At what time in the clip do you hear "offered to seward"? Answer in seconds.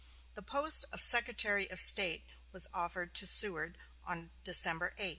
2.73-3.77